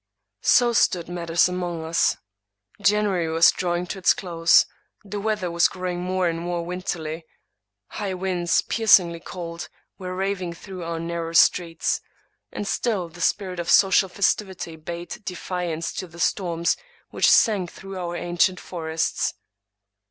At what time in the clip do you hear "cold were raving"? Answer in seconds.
9.19-10.53